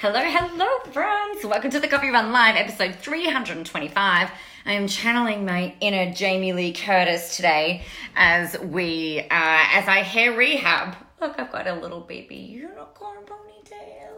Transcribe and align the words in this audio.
Hello, 0.00 0.22
hello, 0.24 0.66
friends. 0.92 1.44
Welcome 1.44 1.70
to 1.72 1.78
the 1.78 1.86
Coffee 1.86 2.08
Run 2.08 2.32
Live, 2.32 2.56
episode 2.56 2.94
325. 2.94 4.30
I 4.64 4.72
am 4.72 4.88
channeling 4.88 5.44
my 5.44 5.74
inner 5.78 6.10
Jamie 6.10 6.54
Lee 6.54 6.72
Curtis 6.72 7.36
today 7.36 7.84
as 8.16 8.58
we, 8.60 9.20
uh, 9.20 9.26
as 9.30 9.88
I 9.88 9.98
hair 9.98 10.34
rehab. 10.34 10.96
Look, 11.20 11.38
I've 11.38 11.52
got 11.52 11.66
a 11.66 11.74
little 11.74 12.00
baby 12.00 12.36
unicorn 12.36 13.26
ponytail. 13.26 14.12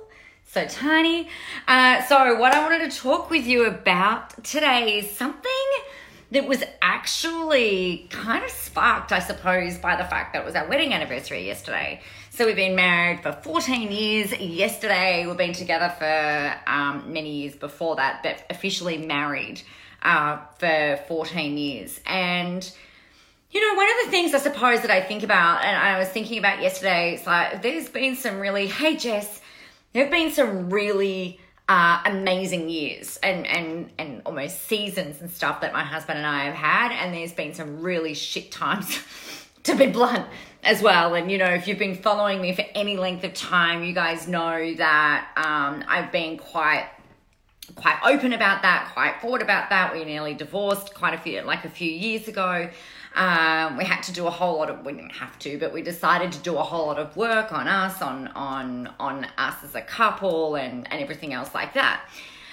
So 0.44 0.68
tiny. 0.68 1.26
Uh, 1.66 2.00
so, 2.04 2.38
what 2.38 2.54
I 2.54 2.62
wanted 2.62 2.88
to 2.88 2.96
talk 2.96 3.28
with 3.28 3.44
you 3.44 3.66
about 3.66 4.44
today 4.44 4.98
is 4.98 5.10
something 5.10 5.50
that 6.32 6.48
was 6.48 6.64
actually 6.80 8.06
kind 8.10 8.42
of 8.42 8.50
sparked, 8.50 9.12
I 9.12 9.18
suppose, 9.18 9.76
by 9.76 9.96
the 9.96 10.04
fact 10.04 10.32
that 10.32 10.42
it 10.42 10.44
was 10.46 10.54
our 10.54 10.66
wedding 10.66 10.94
anniversary 10.94 11.44
yesterday. 11.44 12.00
So 12.30 12.46
we've 12.46 12.56
been 12.56 12.74
married 12.74 13.22
for 13.22 13.32
14 13.32 13.92
years. 13.92 14.32
Yesterday, 14.40 15.26
we've 15.26 15.36
been 15.36 15.52
together 15.52 15.94
for 15.98 16.54
um, 16.66 17.12
many 17.12 17.42
years 17.42 17.54
before 17.54 17.96
that, 17.96 18.22
but 18.22 18.44
officially 18.48 18.96
married 18.96 19.60
uh, 20.02 20.38
for 20.58 20.98
14 21.06 21.58
years. 21.58 22.00
And 22.06 22.72
you 23.50 23.60
know, 23.60 23.76
one 23.76 23.86
of 23.86 24.06
the 24.06 24.10
things 24.10 24.32
I 24.32 24.38
suppose 24.38 24.80
that 24.80 24.90
I 24.90 25.02
think 25.02 25.22
about, 25.22 25.62
and 25.62 25.76
I 25.76 25.98
was 25.98 26.08
thinking 26.08 26.38
about 26.38 26.62
yesterday, 26.62 27.12
it's 27.12 27.26
like 27.26 27.60
there's 27.60 27.90
been 27.90 28.16
some 28.16 28.40
really, 28.40 28.66
hey 28.66 28.96
Jess, 28.96 29.42
there 29.92 30.04
have 30.04 30.10
been 30.10 30.30
some 30.30 30.70
really 30.70 31.38
uh, 31.68 32.02
amazing 32.04 32.68
years 32.68 33.18
and, 33.22 33.46
and, 33.46 33.90
and 33.98 34.22
almost 34.26 34.64
seasons 34.64 35.20
and 35.20 35.30
stuff 35.30 35.60
that 35.60 35.72
my 35.72 35.84
husband 35.84 36.18
and 36.18 36.26
I 36.26 36.44
have 36.44 36.54
had. 36.54 36.92
And 36.92 37.14
there's 37.14 37.32
been 37.32 37.54
some 37.54 37.80
really 37.80 38.14
shit 38.14 38.50
times, 38.50 38.98
to 39.62 39.74
be 39.74 39.86
blunt, 39.86 40.26
as 40.62 40.82
well. 40.82 41.14
And, 41.14 41.30
you 41.30 41.38
know, 41.38 41.50
if 41.50 41.66
you've 41.66 41.78
been 41.78 41.96
following 41.96 42.40
me 42.40 42.54
for 42.54 42.64
any 42.74 42.96
length 42.96 43.24
of 43.24 43.34
time, 43.34 43.82
you 43.84 43.92
guys 43.92 44.28
know 44.28 44.74
that 44.74 45.28
um, 45.36 45.84
I've 45.88 46.12
been 46.12 46.36
quite 46.36 46.86
quite 47.74 47.96
open 48.04 48.34
about 48.34 48.62
that, 48.62 48.90
quite 48.92 49.20
forward 49.20 49.40
about 49.40 49.70
that. 49.70 49.94
We 49.94 50.04
nearly 50.04 50.34
divorced 50.34 50.94
quite 50.94 51.14
a 51.14 51.18
few, 51.18 51.40
like 51.42 51.64
a 51.64 51.70
few 51.70 51.90
years 51.90 52.28
ago. 52.28 52.68
Um, 53.14 53.76
we 53.76 53.84
had 53.84 54.02
to 54.04 54.12
do 54.12 54.26
a 54.26 54.30
whole 54.30 54.56
lot 54.56 54.70
of 54.70 54.84
we 54.84 54.92
didn't 54.92 55.12
have 55.12 55.38
to, 55.40 55.58
but 55.58 55.72
we 55.72 55.82
decided 55.82 56.32
to 56.32 56.38
do 56.38 56.56
a 56.56 56.62
whole 56.62 56.86
lot 56.86 56.98
of 56.98 57.16
work 57.16 57.52
on 57.52 57.68
us, 57.68 58.00
on 58.00 58.28
on 58.28 58.92
on 58.98 59.26
us 59.36 59.56
as 59.62 59.74
a 59.74 59.82
couple, 59.82 60.54
and 60.54 60.90
and 60.90 61.02
everything 61.02 61.32
else 61.32 61.54
like 61.54 61.74
that. 61.74 62.08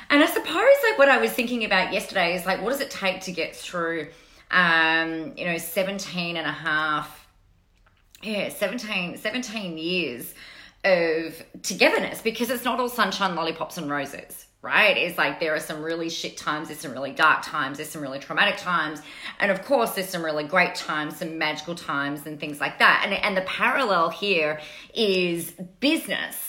And 0.10 0.24
I 0.24 0.26
suppose 0.26 0.76
like 0.90 0.98
what 0.98 1.08
I 1.08 1.18
was 1.20 1.32
thinking 1.32 1.66
about 1.66 1.94
yesterday 1.94 2.36
is 2.36 2.46
like, 2.46 2.62
what 2.62 2.72
does 2.72 2.82
it 2.82 2.90
take 2.90 3.22
to 3.22 3.32
get 3.32 3.56
through, 3.56 4.08
um, 4.50 5.34
you 5.38 5.46
know, 5.46 5.58
17 5.58 6.36
and 6.36 6.48
a 6.48 6.52
half, 6.52 7.28
yeah, 8.24 8.50
17, 8.50 9.18
17 9.18 9.78
years 9.78 10.34
of 10.84 11.42
togetherness 11.62 12.22
because 12.22 12.50
it's 12.50 12.66
not 12.66 12.80
all 12.80 12.90
sunshine, 12.90 13.36
lollipops, 13.36 13.78
and 13.78 13.90
roses 13.90 14.48
right? 14.62 14.98
It's 14.98 15.18
like 15.18 15.40
there 15.40 15.56
are 15.56 15.60
some 15.60 15.82
really 15.82 16.10
shit 16.10 16.38
times, 16.38 16.68
there's 16.68 16.80
some 16.80 16.92
really 16.92 17.12
dark 17.12 17.44
times, 17.44 17.78
there's 17.78 17.90
some 17.90 18.02
really 18.02 18.20
traumatic 18.20 18.58
times, 18.58 19.02
and 19.40 19.52
of 19.52 19.64
course 19.64 19.92
there's 19.92 20.10
some 20.10 20.24
really 20.24 20.44
great 20.44 20.76
times, 20.76 21.18
some 21.18 21.38
magical 21.38 21.76
times 21.76 22.26
and 22.26 22.40
things 22.40 22.60
like 22.60 22.80
that. 22.80 23.04
And 23.06 23.14
and 23.14 23.38
the 23.38 23.42
parallel 23.42 24.10
here 24.10 24.60
is 24.94 25.52
business. 25.80 26.46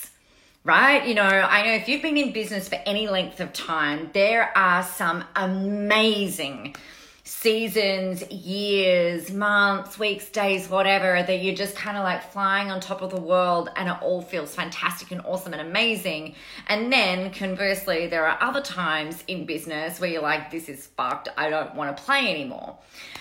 Right? 0.63 1.07
You 1.07 1.15
know, 1.15 1.23
I 1.23 1.63
know 1.63 1.73
if 1.73 1.89
you've 1.89 2.03
been 2.03 2.19
in 2.19 2.33
business 2.35 2.69
for 2.69 2.75
any 2.85 3.09
length 3.09 3.41
of 3.41 3.55
time, 3.55 4.11
there 4.13 4.57
are 4.57 4.83
some 4.83 5.25
amazing 5.35 6.77
seasons, 7.25 8.29
years, 8.31 9.31
months, 9.31 9.99
weeks, 9.99 10.29
days, 10.31 10.69
whatever, 10.69 11.23
that 11.23 11.43
you're 11.43 11.55
just 11.55 11.77
kind 11.77 11.97
of 11.97 12.03
like 12.03 12.23
flying 12.33 12.71
on 12.71 12.81
top 12.81 13.03
of 13.03 13.11
the 13.11 13.21
world 13.21 13.69
and 13.77 13.89
it 13.89 13.97
all 14.03 14.23
feels 14.23 14.55
fantastic 14.55 15.11
and 15.11 15.21
awesome 15.23 15.53
and 15.53 15.63
amazing. 15.63 16.35
And 16.69 16.93
then 16.93 17.31
conversely, 17.33 18.07
there 18.07 18.27
are 18.27 18.39
other 18.41 18.61
times 18.61 19.23
in 19.27 19.47
business 19.47 20.01
where 20.01 20.11
you're 20.11 20.23
like, 20.23 20.51
this 20.51 20.69
is 20.69 20.87
fucked, 20.87 21.29
I 21.37 21.51
don't 21.51 21.75
want 21.75 21.97
to 21.97 22.03
play 22.03 22.31
anymore. 22.31 22.79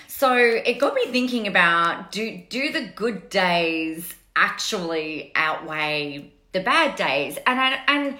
So 0.07 0.35
it 0.35 0.79
got 0.79 0.95
me 0.95 1.05
thinking 1.07 1.47
about 1.47 2.11
do 2.11 2.43
do 2.49 2.71
the 2.71 2.91
good 2.95 3.29
days 3.29 4.13
actually 4.35 5.31
outweigh 5.35 6.33
the 6.51 6.59
bad 6.59 6.95
days? 6.95 7.37
And 7.47 7.59
I 7.59 7.79
and 7.87 8.17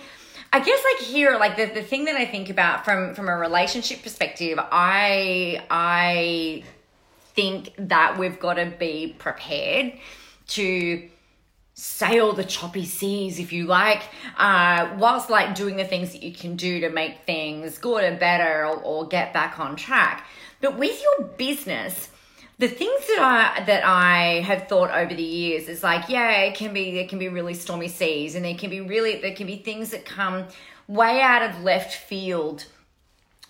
I 0.52 0.60
guess 0.60 0.84
like 0.94 1.08
here, 1.08 1.38
like 1.38 1.58
the, 1.58 1.66
the 1.66 1.84
thing 1.84 2.06
that 2.06 2.16
I 2.16 2.26
think 2.26 2.50
about 2.50 2.84
from 2.84 3.14
from 3.14 3.30
a 3.30 3.36
relationship 3.36 4.02
perspective, 4.02 4.58
I 4.60 5.64
I 5.70 6.64
think 7.36 7.74
that 7.78 8.18
we've 8.18 8.40
got 8.40 8.56
to 8.56 8.66
be 8.66 9.16
prepared 9.18 9.94
to 10.48 11.10
sail 11.76 12.34
the 12.34 12.44
choppy 12.44 12.84
seas 12.84 13.40
if 13.40 13.54
you 13.54 13.66
like 13.66 14.04
uh, 14.38 14.94
whilst 14.98 15.30
like 15.30 15.56
doing 15.56 15.78
the 15.78 15.86
things 15.86 16.12
that 16.12 16.22
you 16.22 16.34
can 16.34 16.58
do 16.58 16.82
to 16.82 16.90
make 16.90 17.24
things 17.26 17.78
good 17.78 18.04
and 18.04 18.20
better 18.20 18.66
or, 18.66 18.76
or 18.78 19.08
get 19.08 19.32
back 19.32 19.60
on 19.60 19.76
track. 19.78 20.28
But 20.60 20.78
with 20.78 21.02
your 21.02 21.28
business 21.28 22.10
the 22.60 22.68
things 22.68 23.08
that 23.08 23.20
I 23.20 23.64
that 23.64 23.86
I 23.86 24.42
have 24.42 24.68
thought 24.68 24.92
over 24.92 25.14
the 25.14 25.24
years 25.24 25.70
is 25.70 25.82
like, 25.82 26.10
yeah, 26.10 26.42
it 26.42 26.56
can 26.56 26.74
be 26.74 26.92
there 26.92 27.08
can 27.08 27.18
be 27.18 27.30
really 27.30 27.54
stormy 27.54 27.88
seas, 27.88 28.36
and 28.36 28.44
there 28.46 28.56
can 28.56 28.70
be 28.70 28.82
really 28.82 29.20
there 29.22 29.34
can 29.34 29.48
be 29.48 29.58
things 29.58 29.92
that 29.92 30.06
come 30.06 30.46
way 30.88 31.22
out 31.22 31.42
of 31.42 31.64
left 31.64 31.96
field 31.96 32.66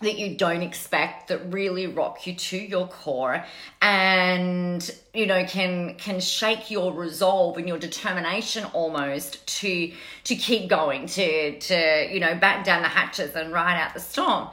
that 0.01 0.17
you 0.17 0.37
don't 0.37 0.61
expect 0.61 1.27
that 1.27 1.51
really 1.51 1.85
rock 1.87 2.25
you 2.25 2.33
to 2.33 2.57
your 2.57 2.87
core 2.87 3.43
and 3.81 4.95
you 5.13 5.25
know 5.25 5.43
can 5.45 5.95
can 5.95 6.19
shake 6.19 6.71
your 6.71 6.93
resolve 6.93 7.57
and 7.57 7.67
your 7.67 7.77
determination 7.77 8.63
almost 8.73 9.45
to 9.45 9.91
to 10.23 10.35
keep 10.35 10.69
going 10.69 11.05
to 11.05 11.59
to 11.59 12.07
you 12.11 12.19
know 12.19 12.35
back 12.35 12.63
down 12.63 12.81
the 12.81 12.87
hatches 12.87 13.35
and 13.35 13.51
ride 13.51 13.77
out 13.77 13.93
the 13.93 13.99
storm 13.99 14.49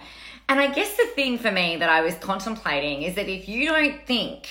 and 0.49 0.61
I 0.61 0.69
guess 0.73 0.97
the 0.97 1.07
thing 1.15 1.39
for 1.39 1.51
me 1.51 1.77
that 1.77 1.89
I 1.89 2.03
was 2.03 2.15
contemplating 2.17 3.03
is 3.03 3.15
that 3.17 3.29
if 3.29 3.49
you 3.49 3.67
don't 3.67 4.07
think 4.07 4.49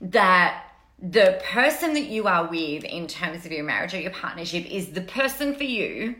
that 0.00 0.64
the 1.00 1.40
person 1.44 1.94
that 1.94 2.06
you 2.06 2.26
are 2.26 2.48
with 2.48 2.84
in 2.84 3.06
terms 3.06 3.46
of 3.46 3.52
your 3.52 3.64
marriage 3.64 3.94
or 3.94 4.00
your 4.00 4.10
partnership 4.10 4.68
is 4.70 4.90
the 4.90 5.00
person 5.00 5.54
for 5.54 5.64
you, 5.64 6.16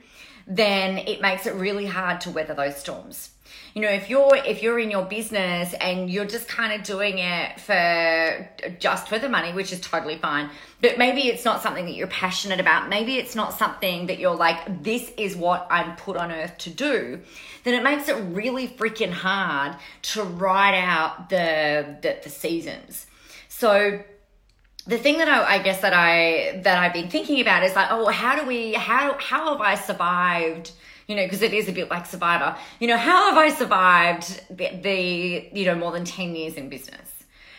then 0.49 0.99
it 0.99 1.21
makes 1.21 1.47
it 1.47 1.55
really 1.55 1.87
hard 1.87 2.21
to 2.23 2.31
weather 2.31 2.55
those 2.55 2.77
storms. 2.77 3.31
You 3.75 3.83
know 3.83 3.91
if 3.91 4.11
you're 4.11 4.35
if 4.35 4.63
you're 4.63 4.79
in 4.79 4.91
your 4.91 5.05
business 5.05 5.73
and 5.75 6.11
you're 6.11 6.25
just 6.25 6.49
kind 6.49 6.73
of 6.73 6.87
doing 6.87 7.19
it 7.19 7.61
for 7.61 8.49
just 8.79 9.09
for 9.09 9.19
the 9.19 9.29
money 9.29 9.53
which 9.53 9.73
is 9.73 9.81
totally 9.81 10.17
fine 10.17 10.51
but 10.81 10.99
maybe 10.99 11.29
it's 11.29 11.45
not 11.45 11.63
something 11.63 11.85
that 11.85 11.95
you're 11.95 12.09
passionate 12.09 12.61
about 12.61 12.89
maybe 12.89 13.17
it's 13.19 13.37
not 13.37 13.57
something 13.57 14.07
that 14.07 14.19
you're 14.19 14.35
like 14.35 14.83
this 14.83 15.13
is 15.17 15.37
what 15.37 15.67
i'm 15.71 15.95
put 15.97 16.17
on 16.17 16.33
earth 16.33 16.59
to 16.59 16.71
do 16.71 17.21
then 17.69 17.75
it 17.75 17.83
makes 17.83 18.09
it 18.09 18.15
really 18.33 18.67
freaking 18.67 19.11
hard 19.13 19.77
to 20.01 20.23
ride 20.23 20.75
out 20.75 21.29
the 21.29 21.97
the, 22.01 22.17
the 22.25 22.31
seasons. 22.31 23.07
So 23.49 24.03
the 24.89 24.99
thing 24.99 25.19
that 25.19 25.29
I, 25.29 25.57
I, 25.57 25.59
guess 25.63 25.81
that 25.83 25.93
I 25.93 26.61
that 26.65 26.79
I've 26.79 26.93
been 26.93 27.09
thinking 27.09 27.41
about 27.41 27.63
is 27.63 27.77
like, 27.77 27.89
oh, 27.91 28.07
how 28.07 28.39
do 28.41 28.47
we 28.47 28.73
how 28.73 29.17
how 29.19 29.53
have 29.53 29.61
I 29.61 29.75
survived 29.75 30.73
you 31.07 31.17
know, 31.17 31.25
because 31.25 31.41
it 31.41 31.55
is 31.55 31.71
a 31.71 31.73
bit 31.73 31.89
like 31.89 32.05
Survivor. 32.05 32.55
You 32.81 32.89
know, 32.89 32.99
how 32.99 33.31
have 33.31 33.39
I 33.39 33.49
survived 33.49 34.43
the, 34.51 34.69
the, 34.83 35.49
you 35.59 35.65
know, 35.65 35.75
more 35.75 35.91
than 35.91 36.05
10 36.05 36.37
years 36.37 36.53
in 36.57 36.69
business? 36.69 37.09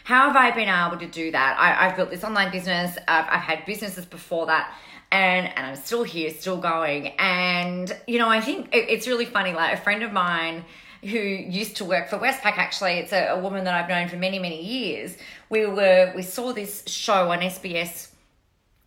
How 0.04 0.28
have 0.28 0.36
I 0.36 0.52
been 0.52 0.70
able 0.70 0.98
to 0.98 1.08
do 1.08 1.32
that? 1.32 1.58
I, 1.60 1.88
have 1.88 1.96
built 1.96 2.12
this 2.12 2.24
online 2.24 2.52
business. 2.52 2.96
I've, 3.08 3.26
I've 3.26 3.42
had 3.42 3.66
businesses 3.66 4.06
before 4.06 4.46
that 4.46 4.72
and 5.12 5.48
and 5.56 5.66
I'm 5.66 5.76
still 5.76 6.04
here, 6.04 6.30
still 6.30 6.58
going. 6.58 7.08
And 7.20 7.96
you 8.08 8.20
know, 8.20 8.30
I 8.30 8.42
think 8.42 8.74
it, 8.74 8.90
it's 8.90 9.08
really 9.08 9.26
funny. 9.26 9.54
Like 9.54 9.78
a 9.78 9.82
friend 9.82 10.04
of 10.04 10.12
mine 10.12 10.66
who 11.02 11.18
used 11.18 11.78
to 11.78 11.86
work 11.86 12.10
for 12.10 12.18
Westpac, 12.18 12.58
actually, 12.58 12.94
it's 12.94 13.14
a, 13.14 13.30
a, 13.30 13.40
woman 13.40 13.64
that 13.64 13.74
I've 13.74 13.90
known 13.90 14.08
for 14.10 14.18
many 14.18 14.40
many 14.40 14.62
years. 14.62 15.18
We 15.50 15.66
were 15.66 16.12
we 16.16 16.22
saw 16.22 16.54
this 16.54 16.84
show 16.88 17.32
on 17.32 17.40
SBS 17.40 18.10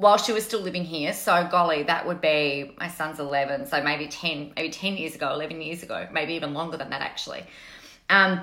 while 0.03 0.19
she 0.19 0.33
was 0.33 0.45
still 0.45 0.61
living 0.61 0.84
here. 0.84 1.12
So 1.12 1.47
golly, 1.51 1.84
that 1.84 2.06
would 2.06 2.21
be 2.21 2.75
my 2.78 2.89
son's 2.89 3.21
11, 3.21 3.67
so 3.67 3.83
maybe 3.83 4.09
10, 4.09 4.53
maybe 4.56 4.69
10 4.69 4.97
years 4.97 5.15
ago, 5.15 5.33
11 5.33 5.60
years 5.60 5.83
ago, 5.83 6.09
maybe 6.13 6.34
even 6.34 6.54
longer 6.54 6.77
than 6.77 6.91
that 6.91 7.03
actually. 7.03 7.45
Um, 8.10 8.42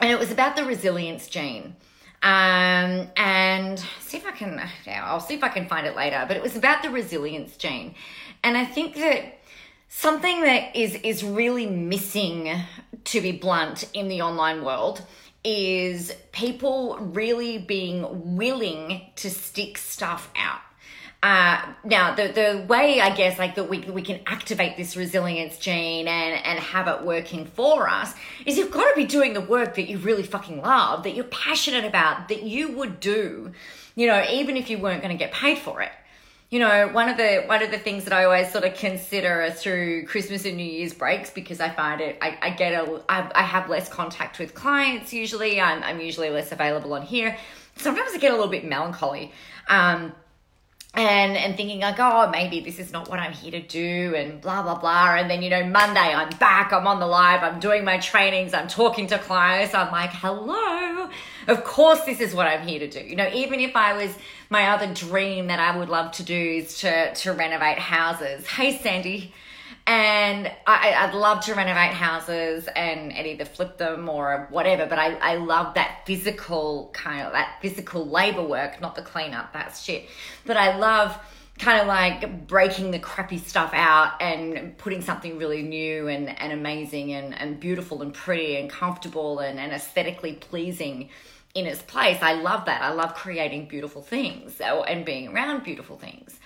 and 0.00 0.10
it 0.10 0.18
was 0.18 0.30
about 0.30 0.54
the 0.54 0.64
resilience 0.64 1.28
gene. 1.28 1.74
Um, 2.22 3.08
and 3.16 3.78
see 4.00 4.16
if 4.16 4.26
I 4.26 4.32
can, 4.32 4.60
yeah, 4.86 5.04
I'll 5.04 5.20
see 5.20 5.34
if 5.34 5.44
I 5.44 5.48
can 5.48 5.66
find 5.66 5.86
it 5.86 5.96
later, 5.96 6.24
but 6.28 6.36
it 6.36 6.42
was 6.42 6.56
about 6.56 6.82
the 6.82 6.90
resilience 6.90 7.56
gene. 7.56 7.94
And 8.42 8.56
I 8.56 8.64
think 8.64 8.96
that 8.96 9.38
something 9.88 10.42
that 10.42 10.76
is, 10.76 10.96
is 10.96 11.22
really 11.24 11.66
missing, 11.66 12.50
to 13.16 13.22
be 13.22 13.32
blunt, 13.32 13.88
in 13.94 14.08
the 14.08 14.20
online 14.22 14.62
world 14.62 15.02
is 15.42 16.12
people 16.32 16.98
really 16.98 17.56
being 17.56 18.36
willing 18.36 19.00
to 19.16 19.30
stick 19.30 19.78
stuff 19.78 20.30
out. 20.36 20.60
Uh, 21.22 21.72
now, 21.82 22.14
the, 22.14 22.28
the 22.28 22.64
way 22.68 23.00
I 23.00 23.14
guess 23.14 23.38
like 23.38 23.54
that 23.54 23.70
we, 23.70 23.78
we 23.80 24.02
can 24.02 24.20
activate 24.26 24.76
this 24.76 24.96
resilience 24.96 25.56
gene 25.56 26.06
and, 26.06 26.44
and 26.44 26.58
have 26.58 26.88
it 26.88 27.02
working 27.04 27.46
for 27.46 27.88
us 27.88 28.12
is 28.44 28.58
you've 28.58 28.70
got 28.70 28.88
to 28.90 28.94
be 28.94 29.06
doing 29.06 29.32
the 29.32 29.40
work 29.40 29.76
that 29.76 29.88
you 29.88 29.98
really 29.98 30.22
fucking 30.22 30.60
love, 30.60 31.04
that 31.04 31.14
you're 31.14 31.24
passionate 31.24 31.84
about, 31.84 32.28
that 32.28 32.42
you 32.42 32.76
would 32.76 33.00
do, 33.00 33.52
you 33.94 34.06
know, 34.06 34.24
even 34.30 34.56
if 34.56 34.68
you 34.68 34.78
weren't 34.78 35.02
going 35.02 35.16
to 35.16 35.18
get 35.18 35.32
paid 35.32 35.58
for 35.58 35.80
it. 35.80 35.90
You 36.50 36.60
know, 36.60 36.88
one 36.88 37.08
of 37.08 37.16
the 37.16 37.42
one 37.46 37.62
of 37.62 37.70
the 37.70 37.78
things 37.78 38.04
that 38.04 38.12
I 38.12 38.24
always 38.24 38.50
sort 38.52 38.64
of 38.64 38.74
consider 38.74 39.50
through 39.50 40.06
Christmas 40.06 40.44
and 40.44 40.56
New 40.56 40.64
Year's 40.64 40.94
breaks 40.94 41.30
because 41.30 41.60
I 41.60 41.70
find 41.70 42.00
it 42.00 42.18
I, 42.20 42.38
I 42.40 42.50
get 42.50 42.72
a 42.72 43.02
I, 43.08 43.30
I 43.34 43.42
have 43.42 43.68
less 43.68 43.88
contact 43.88 44.38
with 44.38 44.54
clients 44.54 45.12
usually. 45.12 45.60
I'm 45.60 45.82
I'm 45.82 46.00
usually 46.00 46.30
less 46.30 46.52
available 46.52 46.94
on 46.94 47.02
here. 47.02 47.36
Sometimes 47.76 48.12
I 48.14 48.18
get 48.18 48.30
a 48.30 48.34
little 48.34 48.50
bit 48.50 48.64
melancholy. 48.64 49.32
Um, 49.68 50.12
and 50.94 51.36
and 51.36 51.56
thinking 51.56 51.80
like 51.80 51.96
oh 51.98 52.28
maybe 52.30 52.60
this 52.60 52.78
is 52.78 52.92
not 52.92 53.08
what 53.08 53.18
i'm 53.18 53.32
here 53.32 53.50
to 53.50 53.60
do 53.60 54.14
and 54.16 54.40
blah 54.40 54.62
blah 54.62 54.78
blah. 54.78 55.16
And 55.16 55.30
then 55.30 55.42
you 55.42 55.50
know 55.50 55.64
monday 55.64 56.00
i'm 56.00 56.30
back 56.38 56.72
i'm 56.72 56.86
on 56.86 57.00
the 57.00 57.06
live 57.06 57.42
i'm 57.42 57.60
doing 57.60 57.84
my 57.84 57.98
trainings 57.98 58.54
i'm 58.54 58.68
talking 58.68 59.06
to 59.08 59.18
clients. 59.18 59.74
I'm 59.74 59.92
like 59.92 60.10
hello 60.12 61.08
of 61.48 61.64
course 61.64 62.00
this 62.04 62.20
is 62.20 62.34
what 62.34 62.46
i'm 62.46 62.66
here 62.66 62.80
to 62.80 62.88
do. 62.88 63.00
You 63.00 63.16
know 63.16 63.30
even 63.34 63.60
if 63.60 63.76
i 63.76 63.92
was 63.92 64.14
my 64.48 64.68
other 64.68 64.92
dream 64.92 65.48
that 65.48 65.60
i 65.60 65.76
would 65.76 65.88
love 65.88 66.12
to 66.12 66.22
do 66.22 66.34
is 66.34 66.78
to 66.80 67.14
to 67.14 67.32
renovate 67.32 67.78
houses. 67.78 68.46
Hey 68.46 68.78
sandy 68.78 69.32
and 69.86 70.50
I, 70.66 71.06
would 71.06 71.14
love 71.14 71.44
to 71.44 71.54
renovate 71.54 71.92
houses 71.92 72.68
and, 72.74 73.12
and 73.12 73.26
either 73.26 73.44
flip 73.44 73.78
them 73.78 74.08
or 74.08 74.48
whatever. 74.50 74.86
But 74.86 74.98
I, 74.98 75.14
I 75.14 75.36
love 75.36 75.74
that 75.74 76.00
physical 76.06 76.90
kind 76.92 77.22
of 77.22 77.32
that 77.32 77.58
physical 77.62 78.06
labor 78.06 78.42
work, 78.42 78.80
not 78.80 78.96
the 78.96 79.02
cleanup. 79.02 79.52
That's 79.52 79.82
shit. 79.82 80.08
But 80.44 80.56
I 80.56 80.76
love 80.76 81.16
kind 81.58 81.80
of 81.80 81.86
like 81.86 82.46
breaking 82.46 82.90
the 82.90 82.98
crappy 82.98 83.38
stuff 83.38 83.70
out 83.72 84.20
and 84.20 84.76
putting 84.76 85.00
something 85.02 85.38
really 85.38 85.62
new 85.62 86.08
and, 86.08 86.38
and 86.38 86.52
amazing 86.52 87.12
and, 87.12 87.32
and 87.38 87.58
beautiful 87.58 88.02
and 88.02 88.12
pretty 88.12 88.56
and 88.56 88.68
comfortable 88.68 89.38
and, 89.38 89.58
and 89.58 89.72
aesthetically 89.72 90.34
pleasing 90.34 91.08
in 91.54 91.64
its 91.64 91.80
place. 91.82 92.18
I 92.20 92.34
love 92.34 92.66
that. 92.66 92.82
I 92.82 92.90
love 92.90 93.14
creating 93.14 93.68
beautiful 93.68 94.02
things 94.02 94.60
uh, 94.60 94.82
and 94.82 95.06
being 95.06 95.28
around 95.28 95.64
beautiful 95.64 95.96
things. 95.96 96.38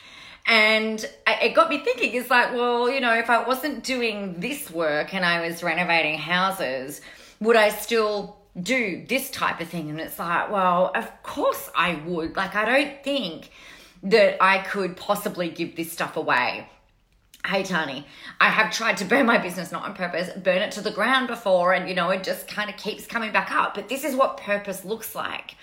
And 0.46 1.04
it 1.26 1.54
got 1.54 1.70
me 1.70 1.78
thinking, 1.78 2.14
it's 2.14 2.30
like, 2.30 2.52
well, 2.52 2.90
you 2.90 3.00
know, 3.00 3.14
if 3.14 3.30
I 3.30 3.46
wasn't 3.46 3.84
doing 3.84 4.40
this 4.40 4.70
work 4.70 5.14
and 5.14 5.24
I 5.24 5.46
was 5.46 5.62
renovating 5.62 6.18
houses, 6.18 7.00
would 7.40 7.56
I 7.56 7.68
still 7.68 8.36
do 8.60 9.04
this 9.08 9.30
type 9.30 9.60
of 9.60 9.68
thing? 9.68 9.90
And 9.90 10.00
it's 10.00 10.18
like, 10.18 10.50
well, 10.50 10.90
of 10.94 11.22
course 11.22 11.70
I 11.74 11.94
would. 12.06 12.36
Like, 12.36 12.54
I 12.56 12.64
don't 12.64 13.04
think 13.04 13.50
that 14.02 14.42
I 14.42 14.58
could 14.58 14.96
possibly 14.96 15.50
give 15.50 15.76
this 15.76 15.92
stuff 15.92 16.16
away. 16.16 16.68
Hey, 17.46 17.62
Tani, 17.62 18.06
I 18.38 18.50
have 18.50 18.70
tried 18.70 18.98
to 18.98 19.04
burn 19.06 19.24
my 19.24 19.38
business, 19.38 19.72
not 19.72 19.84
on 19.84 19.94
purpose, 19.94 20.30
burn 20.36 20.58
it 20.58 20.72
to 20.72 20.82
the 20.82 20.90
ground 20.90 21.26
before, 21.26 21.72
and 21.72 21.88
you 21.88 21.94
know, 21.94 22.10
it 22.10 22.22
just 22.22 22.46
kind 22.46 22.68
of 22.68 22.76
keeps 22.76 23.06
coming 23.06 23.32
back 23.32 23.50
up. 23.50 23.74
But 23.74 23.88
this 23.88 24.04
is 24.04 24.14
what 24.14 24.36
purpose 24.36 24.84
looks 24.84 25.14
like. 25.14 25.56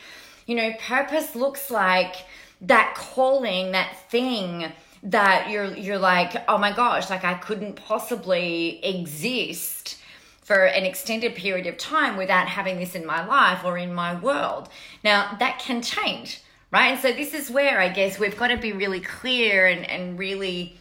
You 0.47 0.55
know, 0.55 0.71
purpose 0.79 1.35
looks 1.35 1.69
like 1.69 2.15
that 2.61 2.95
calling, 2.95 3.73
that 3.73 4.09
thing 4.09 4.71
that 5.03 5.49
you're 5.49 5.75
you're 5.75 5.99
like, 5.99 6.43
oh 6.47 6.57
my 6.57 6.71
gosh, 6.71 7.09
like 7.09 7.23
I 7.23 7.35
couldn't 7.35 7.75
possibly 7.75 8.83
exist 8.83 9.99
for 10.41 10.65
an 10.65 10.85
extended 10.85 11.35
period 11.35 11.67
of 11.67 11.77
time 11.77 12.15
without 12.15 12.47
having 12.47 12.79
this 12.79 12.95
in 12.95 13.05
my 13.05 13.25
life 13.25 13.65
or 13.65 13.77
in 13.77 13.93
my 13.93 14.17
world. 14.17 14.69
Now 15.03 15.35
that 15.39 15.59
can 15.59 15.81
change, 15.81 16.41
right? 16.71 16.93
And 16.93 16.99
so 16.99 17.11
this 17.11 17.33
is 17.33 17.51
where 17.51 17.79
I 17.81 17.89
guess 17.89 18.17
we've 18.17 18.37
got 18.37 18.47
to 18.47 18.57
be 18.57 18.71
really 18.71 19.01
clear 19.01 19.67
and, 19.67 19.87
and 19.87 20.17
really 20.17 20.77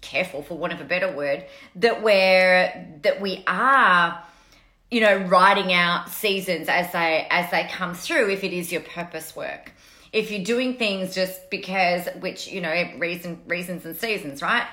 careful 0.00 0.42
for 0.42 0.58
want 0.58 0.72
of 0.72 0.80
a 0.80 0.84
better 0.84 1.14
word, 1.14 1.44
that 1.76 2.02
we're 2.02 2.98
that 3.02 3.20
we 3.20 3.44
are 3.46 4.20
you 4.94 5.00
know 5.00 5.16
writing 5.26 5.72
out 5.72 6.08
seasons 6.08 6.68
as 6.68 6.90
they 6.92 7.26
as 7.30 7.50
they 7.50 7.68
come 7.70 7.94
through 7.94 8.30
if 8.30 8.44
it 8.44 8.52
is 8.52 8.70
your 8.72 8.82
purpose 8.82 9.34
work 9.34 9.72
if 10.14 10.30
you're 10.30 10.44
doing 10.44 10.76
things 10.76 11.12
just 11.12 11.50
because, 11.50 12.06
which, 12.20 12.46
you 12.46 12.60
know, 12.60 12.72
reason, 12.98 13.42
reasons 13.48 13.84
and 13.84 13.96
seasons, 13.96 14.40
right? 14.40 14.64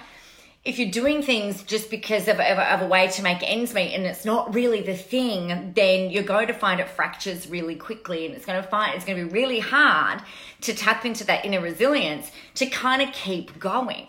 If 0.64 0.78
you're 0.78 0.92
doing 0.92 1.24
things 1.24 1.64
just 1.64 1.90
because 1.90 2.28
of, 2.28 2.40
of, 2.40 2.60
of 2.60 2.82
a 2.84 2.88
way 2.88 3.08
to 3.08 3.24
make 3.24 3.40
ends 3.42 3.74
meet 3.74 3.96
and 3.96 4.06
it's 4.06 4.24
not 4.24 4.54
really 4.54 4.84
the 4.84 4.96
thing, 4.96 5.74
then 5.76 6.12
you're 6.12 6.22
going 6.22 6.46
to 6.48 6.54
find 6.54 6.80
it 6.80 6.88
fractures 6.88 7.50
really 7.50 7.76
quickly 7.76 8.28
and 8.28 8.36
it's 8.36 8.46
going 8.46 8.62
to 8.62 8.70
find, 8.70 8.94
it's 8.94 9.04
going 9.04 9.18
to 9.18 9.26
be 9.26 9.32
really 9.34 9.60
hard 9.60 10.22
to 10.62 10.76
tap 10.76 11.06
into 11.06 11.24
that 11.24 11.44
inner 11.44 11.60
resilience 11.60 12.30
to 12.54 12.68
kind 12.68 13.02
of 13.02 13.12
keep 13.12 13.58
going. 13.58 14.06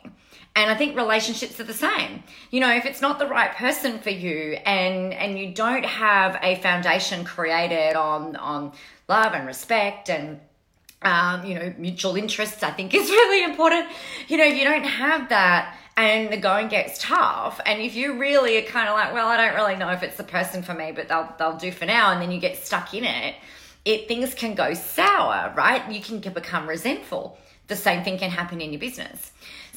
And 0.54 0.70
I 0.70 0.74
think 0.74 0.96
relationships 0.96 1.58
are 1.60 1.64
the 1.64 1.74
same. 1.74 2.22
You 2.50 2.60
know, 2.60 2.74
if 2.74 2.84
it's 2.84 3.00
not 3.00 3.18
the 3.18 3.26
right 3.26 3.54
person 3.54 3.98
for 4.00 4.10
you 4.10 4.58
and 4.66 5.14
and 5.14 5.38
you 5.38 5.54
don't 5.54 5.84
have 5.84 6.38
a 6.42 6.56
foundation 6.56 7.24
created 7.24 7.96
on 7.96 8.36
on 8.36 8.72
love 9.08 9.32
and 9.32 9.46
respect 9.46 10.10
and 10.10 10.40
um, 11.00 11.44
you 11.44 11.54
know, 11.54 11.74
mutual 11.78 12.16
interests, 12.16 12.62
I 12.62 12.70
think 12.70 12.94
is 13.00 13.10
really 13.10 13.44
important. 13.44 13.88
You 14.28 14.36
know, 14.36 14.44
if 14.44 14.56
you 14.56 14.64
don't 14.64 14.84
have 14.84 15.30
that 15.30 15.76
and 15.96 16.32
the 16.32 16.36
going 16.36 16.68
gets 16.68 16.98
tough. 16.98 17.60
And 17.66 17.80
if 17.80 17.94
you 17.94 18.18
really 18.18 18.56
are 18.58 18.62
kind 18.62 18.88
of 18.88 18.94
like, 18.94 19.12
well, 19.12 19.28
I 19.28 19.36
don't 19.36 19.54
really 19.54 19.76
know 19.76 19.90
if 19.90 20.02
it's 20.02 20.16
the 20.16 20.24
person 20.24 20.62
for 20.62 20.74
me, 20.74 20.92
but 20.92 21.08
they'll, 21.08 21.34
they'll 21.38 21.56
do 21.56 21.70
for 21.70 21.84
now. 21.84 22.12
And 22.12 22.22
then 22.22 22.30
you 22.30 22.40
get 22.40 22.56
stuck 22.64 22.94
in 22.94 23.04
it, 23.04 23.34
it, 23.84 24.08
things 24.08 24.32
can 24.34 24.54
go 24.54 24.74
sour, 24.74 25.52
right? 25.56 25.90
You 25.90 26.00
can 26.00 26.20
become 26.20 26.68
resentful. 26.68 27.38
The 27.66 27.76
same 27.76 28.04
thing 28.04 28.18
can 28.18 28.30
happen 28.30 28.60
in 28.60 28.72
your 28.72 28.80
business. 28.80 29.32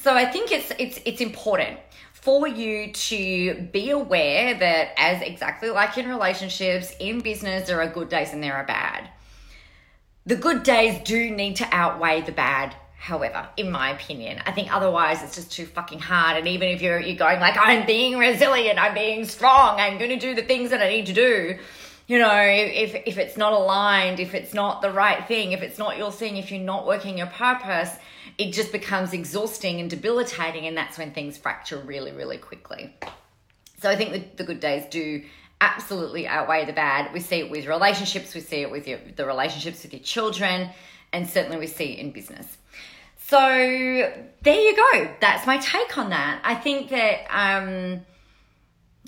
So 0.06 0.14
I 0.14 0.24
think 0.24 0.52
it's, 0.52 0.70
it's, 0.78 1.00
it's 1.04 1.20
important 1.20 1.80
for 2.12 2.46
you 2.46 2.92
to 2.92 3.68
be 3.72 3.90
aware 3.90 4.54
that 4.54 4.90
as 4.96 5.20
exactly 5.20 5.68
like 5.70 5.98
in 5.98 6.08
relationships, 6.08 6.94
in 7.00 7.22
business, 7.22 7.66
there 7.66 7.82
are 7.82 7.88
good 7.88 8.08
days 8.08 8.32
and 8.32 8.40
there 8.40 8.54
are 8.54 8.64
bad. 8.64 9.10
The 10.24 10.36
good 10.36 10.62
days 10.62 11.02
do 11.02 11.28
need 11.32 11.56
to 11.56 11.66
outweigh 11.72 12.20
the 12.20 12.30
bad. 12.30 12.76
However 12.98 13.48
in 13.56 13.70
my 13.70 13.90
opinion 13.90 14.40
i 14.46 14.52
think 14.52 14.74
otherwise 14.74 15.22
it's 15.22 15.36
just 15.36 15.52
too 15.52 15.66
fucking 15.66 16.00
hard. 16.00 16.38
And 16.38 16.48
even 16.48 16.68
if 16.70 16.82
you're 16.82 16.98
you're 16.98 17.16
going 17.16 17.38
like 17.38 17.56
i'm 17.56 17.86
being 17.86 18.18
resilient 18.18 18.82
i'm 18.82 18.94
being 18.94 19.24
strong 19.26 19.78
i'm 19.78 19.98
going 19.98 20.10
to 20.10 20.18
do 20.18 20.34
the 20.34 20.42
things 20.42 20.70
that 20.70 20.82
i 20.82 20.88
need 20.88 21.06
to 21.06 21.12
do 21.12 21.56
you 22.08 22.18
know 22.18 22.34
if 22.34 22.96
if 23.06 23.18
it's 23.18 23.36
not 23.36 23.52
aligned 23.52 24.18
if 24.18 24.34
it's 24.34 24.54
not 24.54 24.82
the 24.82 24.90
right 24.90 25.28
thing 25.28 25.52
if 25.52 25.62
it's 25.62 25.78
not 25.78 25.98
your 25.98 26.10
thing 26.10 26.36
if 26.36 26.50
you're 26.50 26.60
not 26.60 26.84
working 26.84 27.18
your 27.18 27.28
purpose 27.28 27.90
it 28.38 28.52
just 28.52 28.72
becomes 28.72 29.12
exhausting 29.12 29.80
and 29.80 29.90
debilitating 29.90 30.66
and 30.66 30.76
that's 30.76 30.98
when 30.98 31.12
things 31.12 31.36
fracture 31.36 31.78
really 31.78 32.12
really 32.12 32.38
quickly 32.38 32.94
so 33.80 33.90
i 33.90 33.96
think 33.96 34.12
the, 34.12 34.24
the 34.36 34.44
good 34.44 34.60
days 34.60 34.84
do 34.90 35.22
absolutely 35.60 36.26
outweigh 36.26 36.64
the 36.64 36.72
bad. 36.72 37.12
We 37.12 37.20
see 37.20 37.36
it 37.36 37.50
with 37.50 37.66
relationships, 37.66 38.34
we 38.34 38.40
see 38.40 38.62
it 38.62 38.70
with 38.70 38.86
your, 38.86 38.98
the 39.14 39.26
relationships 39.26 39.82
with 39.82 39.92
your 39.92 40.02
children, 40.02 40.70
and 41.12 41.28
certainly 41.28 41.58
we 41.58 41.66
see 41.66 41.92
it 41.92 41.98
in 41.98 42.10
business. 42.10 42.46
So 43.18 43.38
there 43.38 44.60
you 44.60 44.76
go. 44.76 45.10
That's 45.20 45.46
my 45.46 45.56
take 45.58 45.98
on 45.98 46.10
that. 46.10 46.40
I 46.44 46.54
think 46.54 46.90
that, 46.90 47.26
um, 47.30 48.02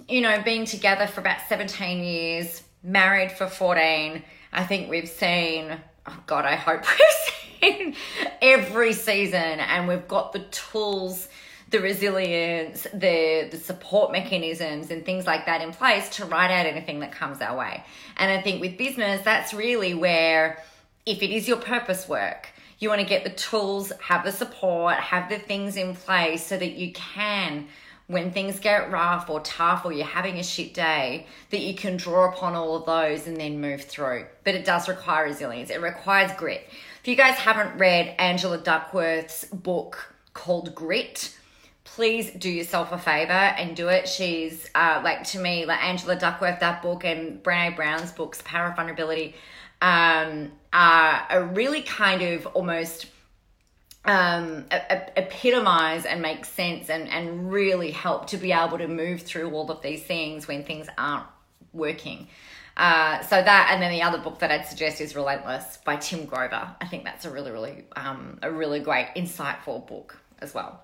you 0.09 0.21
know, 0.21 0.43
being 0.43 0.65
together 0.65 1.07
for 1.07 1.21
about 1.21 1.39
17 1.49 2.03
years, 2.03 2.63
married 2.83 3.31
for 3.31 3.47
14, 3.47 4.23
I 4.53 4.65
think 4.65 4.91
we've 4.91 5.09
seen, 5.09 5.79
oh 6.07 6.19
God, 6.27 6.47
I 6.47 6.57
hope 6.57 6.81
we've 6.89 6.99
seen 7.27 7.38
every 8.43 8.93
season 8.93 9.61
and 9.61 9.89
we've 9.89 10.09
got 10.09 10.33
the 10.33 10.41
tools 10.51 11.29
the 11.71 11.81
resilience, 11.81 12.85
the 12.95 13.49
the 13.51 13.59
support 13.59 14.11
mechanisms 14.11 14.91
and 14.91 15.05
things 15.05 15.27
like 15.27 15.47
that 15.47 15.61
in 15.61 15.73
place 15.73 16.09
to 16.11 16.25
write 16.25 16.51
out 16.51 16.67
anything 16.67 17.01
that 17.01 17.13
comes 17.13 17.41
our 17.41 17.57
way. 17.57 17.85
And 18.17 18.31
I 18.31 18.41
think 18.41 18.61
with 18.61 18.79
business, 18.79 19.23
that's 19.23 19.53
really 19.53 19.95
where 19.95 20.63
if 21.05 21.23
it 21.23 21.31
is 21.31 21.47
your 21.47 21.59
purpose 21.59 22.09
work, 22.09 22.49
you 22.79 22.89
want 22.89 23.01
to 23.01 23.07
get 23.07 23.25
the 23.25 23.31
tools, 23.31 23.93
have 24.01 24.25
the 24.25 24.33
support, 24.33 24.95
have 24.97 25.29
the 25.29 25.39
things 25.39 25.77
in 25.77 25.95
place 25.95 26.47
so 26.47 26.57
that 26.57 26.73
you 26.73 26.93
can 26.93 27.69
when 28.09 28.33
things 28.33 28.59
get 28.59 28.91
rough 28.91 29.29
or 29.29 29.41
tough 29.41 29.85
or 29.85 29.93
you're 29.93 30.07
having 30.07 30.39
a 30.39 30.43
shit 30.43 30.73
day, 30.73 31.27
that 31.51 31.61
you 31.61 31.75
can 31.75 31.97
draw 31.97 32.33
upon 32.33 32.55
all 32.55 32.75
of 32.75 32.87
those 32.87 33.27
and 33.27 33.37
then 33.37 33.61
move 33.61 33.83
through. 33.83 34.25
But 34.45 34.55
it 34.55 34.65
does 34.65 34.89
require 34.89 35.25
resilience, 35.25 35.71
it 35.71 35.81
requires 35.81 36.33
grit. 36.33 36.67
If 37.01 37.07
you 37.07 37.17
guys 37.17 37.35
haven't 37.35 37.79
read 37.79 38.15
Angela 38.19 38.59
Duckworth's 38.59 39.45
book 39.45 40.15
called 40.33 40.75
Grit, 40.75 41.37
please 41.85 42.31
do 42.31 42.51
yourself 42.51 42.93
a 42.93 42.99
favor 42.99 43.33
and 43.33 43.77
do 43.77 43.89
it. 43.89 44.09
She's 44.09 44.71
uh, 44.75 45.03
like 45.05 45.25
to 45.29 45.39
me, 45.39 45.67
like 45.67 45.83
Angela 45.83 46.17
Duckworth, 46.17 46.61
that 46.61 46.83
book, 46.83 47.05
and 47.05 47.43
Brene 47.43 47.77
Brown's 47.77 48.13
books, 48.13 48.41
Power 48.43 48.69
of 48.69 48.77
Vulnerability, 48.77 49.35
um, 49.83 50.53
are, 50.73 51.27
are 51.29 51.45
really 51.45 51.83
kind 51.83 52.23
of 52.23 52.47
almost 52.49 53.07
um, 54.09 54.65
epitomize 54.71 56.07
and 56.07 56.23
make 56.23 56.47
sense 56.47 56.89
and, 56.89 57.09
and 57.11 57.53
really 57.53 57.91
help 57.91 58.29
to 58.29 58.39
be 58.39 58.53
able 58.53 58.79
to 58.79 58.89
move 58.89 59.21
through 59.21 59.51
all 59.51 59.71
of 59.71 59.83
these 59.83 60.03
things 60.03 60.49
when 60.49 60.65
things 60.65 60.89
aren't 60.97 61.27
working. 61.75 62.27
Uh, 62.75 63.21
so 63.23 63.43
that, 63.43 63.69
and 63.71 63.83
then 63.83 63.93
the 63.93 64.01
other 64.01 64.17
book 64.17 64.39
that 64.39 64.51
I'd 64.51 64.67
suggest 64.67 65.03
is 65.03 65.15
Relentless 65.15 65.79
by 65.85 65.97
Tim 65.97 66.25
Grover. 66.25 66.75
I 66.81 66.87
think 66.87 67.05
that's 67.05 67.27
a 67.27 67.31
really, 67.31 67.51
really, 67.51 67.85
um, 67.97 68.39
a 68.43 68.51
really 68.51 68.81
great, 68.81 69.09
insightful 69.15 69.87
book 69.87 70.19
as 70.39 70.55
well. 70.55 70.83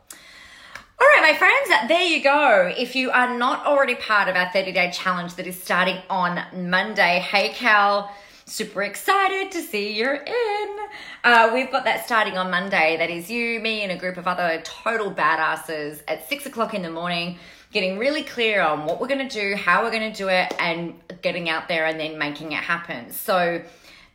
All 1.00 1.08
right, 1.08 1.32
my 1.32 1.38
friends, 1.38 1.88
there 1.88 2.02
you 2.02 2.22
go. 2.22 2.72
If 2.76 2.94
you 2.94 3.10
are 3.10 3.38
not 3.38 3.64
already 3.64 3.94
part 3.94 4.28
of 4.28 4.36
our 4.36 4.50
30 4.52 4.72
day 4.72 4.90
challenge 4.92 5.36
that 5.36 5.46
is 5.46 5.60
starting 5.60 5.96
on 6.10 6.40
Monday, 6.68 7.20
hey 7.20 7.50
Cal, 7.50 8.14
super 8.46 8.82
excited 8.82 9.50
to 9.52 9.62
see 9.62 9.92
you're 9.92 10.14
in. 10.14 10.78
Uh, 11.22 11.50
we've 11.54 11.70
got 11.70 11.84
that 11.84 12.04
starting 12.04 12.36
on 12.36 12.50
Monday. 12.50 12.96
That 12.96 13.10
is 13.10 13.30
you, 13.30 13.60
me, 13.60 13.82
and 13.82 13.92
a 13.92 13.96
group 13.96 14.16
of 14.16 14.26
other 14.26 14.60
total 14.64 15.10
badasses 15.10 16.02
at 16.08 16.28
six 16.28 16.46
o'clock 16.46 16.74
in 16.74 16.82
the 16.82 16.90
morning, 16.90 17.38
getting 17.72 17.98
really 17.98 18.22
clear 18.22 18.60
on 18.60 18.84
what 18.84 19.00
we're 19.00 19.08
going 19.08 19.26
to 19.26 19.34
do, 19.34 19.56
how 19.56 19.82
we're 19.82 19.90
going 19.90 20.12
to 20.12 20.16
do 20.16 20.28
it, 20.28 20.54
and 20.58 20.94
getting 21.22 21.48
out 21.48 21.68
there 21.68 21.86
and 21.86 21.98
then 21.98 22.18
making 22.18 22.52
it 22.52 22.62
happen. 22.62 23.10
So, 23.10 23.62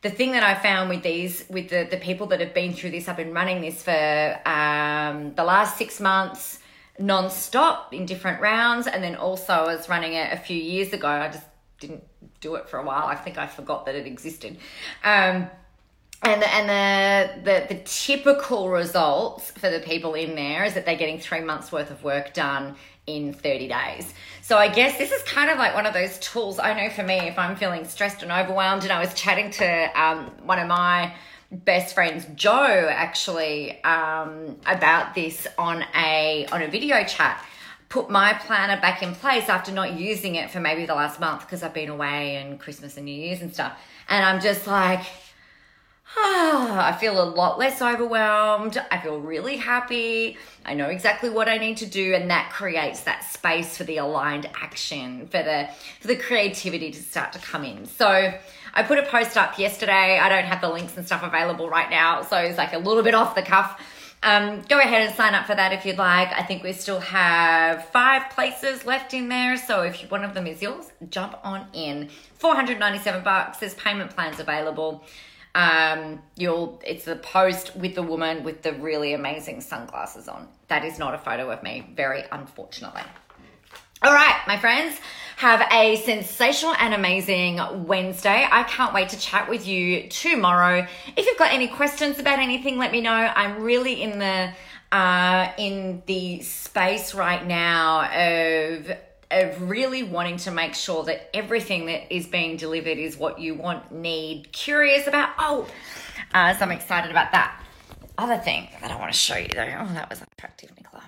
the 0.01 0.09
thing 0.09 0.31
that 0.31 0.43
I 0.43 0.55
found 0.55 0.89
with 0.89 1.03
these, 1.03 1.43
with 1.49 1.69
the, 1.69 1.85
the 1.89 1.97
people 1.97 2.27
that 2.27 2.39
have 2.39 2.53
been 2.53 2.73
through 2.73 2.91
this, 2.91 3.09
I've 3.09 3.17
been 3.17 3.33
running 3.33 3.59
this 3.59 3.83
for 3.83 4.39
um, 4.45 5.33
the 5.35 5.43
last 5.43 5.77
six 5.77 5.99
months 5.99 6.59
non-stop 6.99 7.93
in 7.93 8.05
different 8.05 8.41
rounds 8.41 8.85
and 8.85 9.01
then 9.01 9.15
also 9.15 9.53
I 9.53 9.75
was 9.75 9.87
running 9.87 10.13
it 10.13 10.33
a 10.33 10.37
few 10.37 10.57
years 10.57 10.91
ago 10.91 11.07
I 11.07 11.29
just 11.29 11.45
didn't 11.79 12.03
do 12.41 12.55
it 12.55 12.69
for 12.69 12.77
a 12.77 12.83
while 12.83 13.05
I 13.05 13.15
think 13.15 13.37
I 13.37 13.47
forgot 13.47 13.85
that 13.85 13.95
it 13.95 14.05
existed 14.05 14.57
um, 15.03 15.49
and 16.21 16.41
the, 16.41 16.53
and 16.53 17.43
the, 17.45 17.51
the 17.51 17.75
the 17.75 17.81
typical 17.85 18.69
results 18.69 19.51
for 19.51 19.69
the 19.69 19.79
people 19.79 20.15
in 20.15 20.35
there 20.35 20.65
is 20.65 20.73
that 20.73 20.85
they're 20.85 20.97
getting 20.97 21.19
three 21.19 21.39
months 21.39 21.71
worth 21.71 21.91
of 21.91 22.03
work 22.03 22.33
done 22.33 22.75
in 23.07 23.33
30 23.33 23.67
days. 23.69 24.13
So 24.41 24.57
I 24.57 24.67
guess 24.67 24.97
this 24.97 25.11
is 25.11 25.21
kind 25.23 25.49
of 25.49 25.57
like 25.57 25.73
one 25.73 25.85
of 25.85 25.93
those 25.93 26.19
tools. 26.19 26.59
I 26.59 26.73
know 26.73 26.89
for 26.93 27.03
me, 27.03 27.19
if 27.19 27.39
I'm 27.39 27.55
feeling 27.55 27.85
stressed 27.85 28.21
and 28.21 28.31
overwhelmed, 28.31 28.83
and 28.83 28.91
I 28.91 28.99
was 28.99 29.13
chatting 29.13 29.51
to 29.51 30.01
um, 30.01 30.31
one 30.43 30.59
of 30.59 30.67
my 30.67 31.13
best 31.51 31.95
friends 31.95 32.25
Joe 32.35 32.87
actually 32.89 33.83
um, 33.83 34.57
about 34.67 35.15
this 35.15 35.47
on 35.57 35.83
a 35.95 36.45
on 36.51 36.61
a 36.61 36.67
video 36.67 37.03
chat. 37.03 37.43
Put 37.89 38.09
my 38.09 38.33
planner 38.33 38.79
back 38.79 39.01
in 39.01 39.15
place 39.15 39.49
after 39.49 39.71
not 39.71 39.93
using 39.93 40.35
it 40.35 40.51
for 40.51 40.59
maybe 40.59 40.85
the 40.85 40.95
last 40.95 41.19
month 41.19 41.41
because 41.41 41.63
I've 41.63 41.73
been 41.73 41.89
away 41.89 42.35
and 42.35 42.59
Christmas 42.59 42.97
and 42.97 43.05
New 43.05 43.15
Year's 43.15 43.41
and 43.41 43.51
stuff. 43.53 43.77
And 44.07 44.23
I'm 44.23 44.39
just 44.39 44.67
like, 44.67 45.01
I 46.17 46.95
feel 46.99 47.21
a 47.21 47.25
lot 47.25 47.59
less 47.59 47.81
overwhelmed. 47.81 48.83
I 48.91 48.99
feel 48.99 49.19
really 49.19 49.57
happy. 49.57 50.37
I 50.65 50.73
know 50.73 50.87
exactly 50.87 51.29
what 51.29 51.47
I 51.47 51.57
need 51.57 51.77
to 51.77 51.85
do, 51.85 52.15
and 52.15 52.31
that 52.31 52.51
creates 52.51 53.01
that 53.01 53.23
space 53.23 53.77
for 53.77 53.83
the 53.83 53.97
aligned 53.97 54.49
action, 54.59 55.27
for 55.27 55.43
the 55.43 55.69
for 55.99 56.07
the 56.07 56.15
creativity 56.15 56.91
to 56.91 57.01
start 57.01 57.33
to 57.33 57.39
come 57.39 57.63
in. 57.63 57.85
So 57.85 58.33
I 58.73 58.83
put 58.83 58.97
a 58.97 59.03
post 59.03 59.37
up 59.37 59.59
yesterday. 59.59 60.17
I 60.19 60.29
don't 60.29 60.45
have 60.45 60.61
the 60.61 60.69
links 60.69 60.97
and 60.97 61.05
stuff 61.05 61.21
available 61.21 61.69
right 61.69 61.89
now, 61.91 62.23
so 62.23 62.37
it's 62.37 62.57
like 62.57 62.73
a 62.73 62.79
little 62.79 63.03
bit 63.03 63.13
off 63.13 63.35
the 63.35 63.43
cuff. 63.43 63.79
Um, 64.21 64.61
go 64.63 64.79
ahead 64.79 65.07
and 65.07 65.15
sign 65.15 65.33
up 65.33 65.47
for 65.47 65.55
that 65.55 65.71
if 65.71 65.85
you'd 65.85 65.97
like. 65.97 66.29
I 66.33 66.43
think 66.43 66.61
we 66.63 66.73
still 66.73 66.99
have 66.99 67.85
five 67.89 68.29
places 68.31 68.85
left 68.85 69.13
in 69.13 69.29
there, 69.29 69.55
so 69.55 69.83
if 69.83 70.01
one 70.11 70.25
of 70.25 70.33
them 70.33 70.45
is 70.45 70.61
yours, 70.61 70.91
jump 71.09 71.37
on 71.43 71.67
in. 71.73 72.09
497 72.35 73.23
bucks. 73.23 73.59
There's 73.59 73.75
payment 73.75 74.11
plans 74.11 74.39
available. 74.39 75.05
Um, 75.55 76.21
you'll 76.35 76.79
it's 76.85 77.05
the 77.05 77.15
post 77.15 77.75
with 77.75 77.95
the 77.95 78.03
woman 78.03 78.43
with 78.43 78.61
the 78.61 78.73
really 78.73 79.13
amazing 79.13 79.61
sunglasses 79.61 80.27
on. 80.27 80.47
That 80.67 80.85
is 80.85 80.99
not 80.99 81.15
a 81.15 81.17
photo 81.17 81.49
of 81.49 81.63
me, 81.63 81.91
very 81.95 82.23
unfortunately. 82.31 83.01
All 84.01 84.13
right, 84.13 84.39
my 84.47 84.57
friends, 84.57 84.97
have 85.39 85.65
a 85.71 85.95
sensational 86.03 86.75
and 86.79 86.93
amazing 86.93 87.61
Wednesday. 87.87 88.45
I 88.51 88.63
can't 88.63 88.93
wait 88.93 89.07
to 89.09 89.17
chat 89.17 89.49
with 89.49 89.65
you 89.65 90.09
tomorrow. 90.09 90.85
If 91.15 91.25
you've 91.25 91.37
got 91.37 91.53
any 91.53 91.69
questions 91.69 92.19
about 92.19 92.39
anything, 92.39 92.77
let 92.77 92.91
me 92.91 92.99
know. 92.99 93.13
I'm 93.13 93.63
really 93.63 94.01
in 94.01 94.19
the 94.19 94.51
uh, 94.91 95.49
in 95.57 96.03
the 96.07 96.41
space 96.41 97.13
right 97.13 97.47
now 97.47 98.01
of 98.11 98.91
of 99.31 99.69
really 99.69 100.03
wanting 100.03 100.35
to 100.39 100.51
make 100.51 100.75
sure 100.75 101.05
that 101.05 101.33
everything 101.33 101.85
that 101.85 102.13
is 102.13 102.27
being 102.27 102.57
delivered 102.57 102.97
is 102.97 103.15
what 103.15 103.39
you 103.39 103.55
want, 103.55 103.93
need, 103.93 104.51
curious 104.51 105.07
about. 105.07 105.29
Oh, 105.39 105.65
uh, 106.33 106.53
so 106.53 106.65
I'm 106.65 106.71
excited 106.73 107.11
about 107.11 107.31
that. 107.31 107.63
Other 108.17 108.39
thing 108.39 108.67
that 108.81 108.91
I 108.91 108.99
want 108.99 109.13
to 109.13 109.17
show 109.17 109.37
you 109.37 109.47
though. 109.47 109.61
Oh, 109.61 109.93
that 109.93 110.09
was 110.09 110.21
attractive, 110.21 110.75
Nicola. 110.75 111.05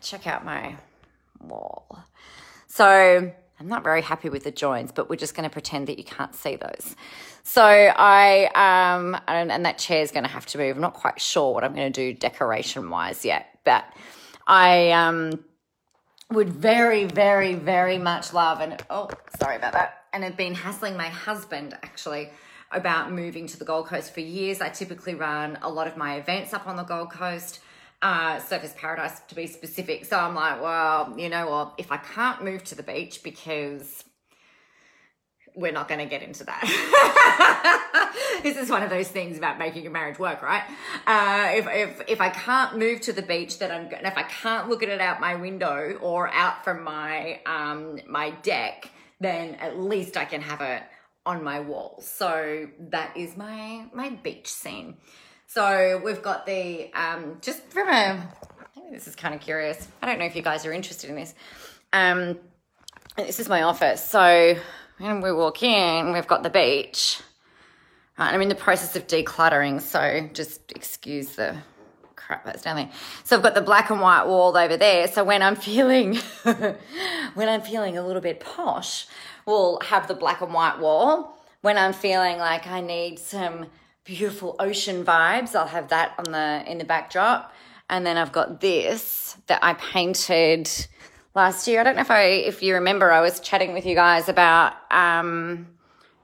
Check 0.00 0.26
out 0.26 0.46
my 0.46 0.76
wall. 1.42 1.98
So 2.68 3.32
I'm 3.58 3.68
not 3.68 3.82
very 3.82 4.02
happy 4.02 4.28
with 4.28 4.44
the 4.44 4.50
joins, 4.50 4.92
but 4.92 5.08
we're 5.08 5.16
just 5.16 5.34
going 5.34 5.48
to 5.48 5.52
pretend 5.52 5.86
that 5.86 5.98
you 5.98 6.04
can't 6.04 6.34
see 6.34 6.56
those. 6.56 6.94
So 7.42 7.62
I, 7.62 8.46
um, 8.54 9.18
and, 9.26 9.50
and 9.50 9.64
that 9.64 9.78
chair 9.78 10.02
is 10.02 10.10
going 10.10 10.24
to 10.24 10.30
have 10.30 10.46
to 10.46 10.58
move. 10.58 10.76
I'm 10.76 10.82
not 10.82 10.94
quite 10.94 11.20
sure 11.20 11.54
what 11.54 11.64
I'm 11.64 11.74
going 11.74 11.92
to 11.92 12.12
do 12.12 12.18
decoration 12.18 12.90
wise 12.90 13.24
yet, 13.24 13.58
but 13.64 13.84
I, 14.46 14.90
um, 14.90 15.44
would 16.30 16.48
very, 16.48 17.04
very, 17.04 17.54
very 17.54 17.98
much 17.98 18.32
love 18.32 18.60
and 18.60 18.82
oh, 18.90 19.08
sorry 19.38 19.56
about 19.56 19.72
that. 19.74 20.04
And 20.12 20.24
have 20.24 20.36
been 20.36 20.54
hassling 20.54 20.96
my 20.96 21.08
husband 21.08 21.74
actually 21.82 22.30
about 22.72 23.12
moving 23.12 23.46
to 23.46 23.58
the 23.58 23.64
Gold 23.64 23.86
Coast 23.86 24.12
for 24.12 24.20
years. 24.20 24.60
I 24.60 24.68
typically 24.68 25.14
run 25.14 25.58
a 25.62 25.70
lot 25.70 25.86
of 25.86 25.96
my 25.96 26.16
events 26.16 26.52
up 26.52 26.66
on 26.66 26.76
the 26.76 26.82
Gold 26.82 27.10
Coast 27.10 27.60
uh, 28.02 28.36
Surfers 28.36 28.76
Paradise 28.76 29.20
to 29.28 29.34
be 29.34 29.46
specific. 29.46 30.04
So 30.04 30.18
I'm 30.18 30.34
like, 30.34 30.60
well, 30.60 31.14
you 31.16 31.28
know 31.28 31.50
what? 31.50 31.74
If 31.78 31.90
I 31.90 31.96
can't 31.96 32.44
move 32.44 32.64
to 32.64 32.74
the 32.74 32.82
beach 32.82 33.22
because 33.22 34.04
we're 35.56 35.72
not 35.72 35.88
going 35.88 36.00
to 36.00 36.06
get 36.06 36.22
into 36.22 36.44
that. 36.44 36.62
this 38.42 38.58
is 38.58 38.68
one 38.68 38.82
of 38.82 38.90
those 38.90 39.08
things 39.08 39.38
about 39.38 39.58
making 39.58 39.86
a 39.86 39.90
marriage 39.90 40.18
work, 40.18 40.42
right? 40.42 40.62
Uh, 41.06 41.48
if, 41.54 41.66
if, 41.66 42.02
if 42.08 42.20
I 42.20 42.28
can't 42.28 42.78
move 42.78 43.00
to 43.02 43.12
the 43.14 43.22
beach, 43.22 43.58
then 43.58 43.72
I'm, 43.72 43.86
if 43.90 44.18
I 44.18 44.24
can't 44.24 44.68
look 44.68 44.82
at 44.82 44.90
it 44.90 45.00
out 45.00 45.18
my 45.18 45.34
window 45.34 45.98
or 46.02 46.28
out 46.28 46.62
from 46.62 46.84
my, 46.84 47.40
um, 47.46 47.98
my 48.06 48.30
deck, 48.42 48.90
then 49.18 49.54
at 49.54 49.78
least 49.78 50.18
I 50.18 50.26
can 50.26 50.42
have 50.42 50.60
it 50.60 50.82
on 51.24 51.42
my 51.42 51.60
wall. 51.60 52.00
So 52.02 52.68
that 52.78 53.16
is 53.16 53.36
my, 53.36 53.86
my 53.94 54.10
beach 54.10 54.48
scene. 54.48 54.98
So 55.46 56.00
we've 56.04 56.22
got 56.22 56.44
the, 56.44 56.92
um, 56.92 57.38
just 57.40 57.62
from 57.70 57.88
a, 57.88 58.28
this 58.90 59.06
is 59.06 59.14
kind 59.14 59.34
of 59.34 59.40
curious. 59.40 59.88
I 60.02 60.06
don't 60.06 60.18
know 60.18 60.26
if 60.26 60.36
you 60.36 60.42
guys 60.42 60.66
are 60.66 60.72
interested 60.72 61.08
in 61.08 61.16
this. 61.16 61.34
Um, 61.92 62.38
this 63.16 63.40
is 63.40 63.48
my 63.48 63.62
office. 63.62 64.04
So 64.04 64.56
when 64.98 65.20
we 65.20 65.32
walk 65.32 65.62
in, 65.62 66.12
we've 66.12 66.26
got 66.26 66.42
the 66.42 66.50
beach. 66.50 67.20
Right, 68.18 68.32
I'm 68.32 68.42
in 68.42 68.48
the 68.48 68.54
process 68.54 68.96
of 68.96 69.06
decluttering, 69.06 69.80
so 69.80 70.28
just 70.32 70.72
excuse 70.72 71.36
the 71.36 71.56
crap 72.16 72.44
that's 72.44 72.62
down 72.62 72.76
there. 72.76 72.90
So 73.24 73.36
I've 73.36 73.42
got 73.42 73.54
the 73.54 73.60
black 73.60 73.90
and 73.90 74.00
white 74.00 74.26
wall 74.26 74.56
over 74.56 74.76
there. 74.76 75.06
So 75.06 75.22
when 75.22 75.42
I'm 75.42 75.56
feeling 75.56 76.16
when 76.44 77.48
I'm 77.48 77.60
feeling 77.60 77.96
a 77.96 78.06
little 78.06 78.22
bit 78.22 78.40
posh, 78.40 79.06
we'll 79.46 79.80
have 79.80 80.08
the 80.08 80.14
black 80.14 80.40
and 80.40 80.52
white 80.52 80.78
wall. 80.80 81.38
When 81.60 81.78
I'm 81.78 81.92
feeling 81.92 82.38
like 82.38 82.66
I 82.66 82.80
need 82.80 83.18
some 83.18 83.66
beautiful 84.06 84.56
ocean 84.58 85.04
vibes. 85.04 85.54
I'll 85.54 85.66
have 85.66 85.88
that 85.88 86.14
on 86.16 86.32
the 86.32 86.64
in 86.70 86.78
the 86.78 86.84
backdrop. 86.84 87.52
And 87.90 88.06
then 88.06 88.16
I've 88.16 88.32
got 88.32 88.60
this 88.60 89.36
that 89.48 89.62
I 89.62 89.74
painted 89.74 90.70
last 91.34 91.68
year. 91.68 91.80
I 91.80 91.84
don't 91.84 91.96
know 91.96 92.02
if 92.02 92.10
I 92.10 92.22
if 92.22 92.62
you 92.62 92.74
remember 92.74 93.12
I 93.12 93.20
was 93.20 93.40
chatting 93.40 93.74
with 93.74 93.84
you 93.84 93.94
guys 93.94 94.28
about 94.28 94.74
um 94.90 95.66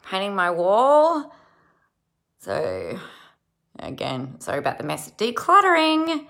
painting 0.09 0.35
my 0.35 0.51
wall. 0.51 1.35
So 2.39 2.99
again, 3.79 4.41
sorry 4.41 4.59
about 4.59 4.79
the 4.79 4.85
mess. 4.85 5.09
Of 5.09 5.17
decluttering. 5.17 6.27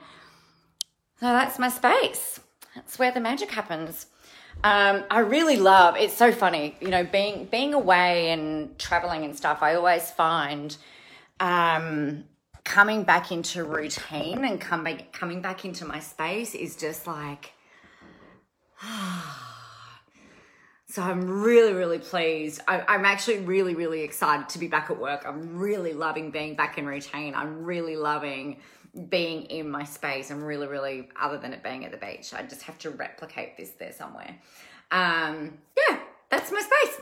So 1.20 1.26
that's 1.26 1.58
my 1.58 1.68
space. 1.68 2.40
That's 2.74 2.98
where 2.98 3.12
the 3.12 3.20
magic 3.20 3.50
happens. 3.50 4.06
Um, 4.64 5.04
I 5.10 5.20
really 5.20 5.56
love. 5.56 5.96
It's 5.96 6.14
so 6.14 6.30
funny, 6.30 6.76
you 6.80 6.88
know, 6.88 7.04
being 7.04 7.46
being 7.46 7.74
away 7.74 8.30
and 8.30 8.78
traveling 8.78 9.24
and 9.24 9.36
stuff. 9.36 9.62
I 9.62 9.74
always 9.74 10.10
find 10.10 10.76
um, 11.40 12.24
coming 12.64 13.02
back 13.02 13.32
into 13.32 13.64
routine 13.64 14.44
and 14.44 14.60
coming 14.60 15.04
coming 15.12 15.42
back 15.42 15.64
into 15.64 15.84
my 15.84 15.98
space 16.00 16.54
is 16.54 16.76
just 16.76 17.06
like 17.06 17.52
so 20.86 21.02
i'm 21.02 21.42
really 21.42 21.72
really 21.72 21.98
pleased. 21.98 22.60
I, 22.68 22.82
i'm 22.86 23.04
actually 23.04 23.40
really 23.40 23.74
really 23.74 24.02
excited 24.02 24.48
to 24.50 24.58
be 24.58 24.68
back 24.68 24.90
at 24.90 24.98
work. 24.98 25.24
I'm 25.26 25.58
really 25.58 25.92
loving 25.92 26.30
being 26.30 26.54
back 26.54 26.78
in 26.78 26.86
routine. 26.86 27.34
I'm 27.34 27.64
really 27.64 27.96
loving 27.96 28.58
being 29.08 29.44
in 29.44 29.70
my 29.70 29.84
space. 29.84 30.30
I'm 30.30 30.44
really 30.44 30.68
really 30.68 31.08
other 31.20 31.38
than 31.38 31.52
it 31.52 31.64
being 31.64 31.84
at 31.84 31.90
the 31.90 31.96
beach 31.96 32.32
i 32.34 32.42
just 32.42 32.62
have 32.62 32.78
to 32.80 32.90
replicate 32.90 33.56
this 33.56 33.70
there 33.70 33.92
somewhere. 33.92 34.36
Um 34.92 35.58
yeah 35.76 35.98
that's 36.30 36.52
my 36.52 36.60
space 36.60 37.00